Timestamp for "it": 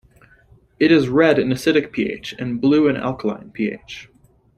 0.79-0.91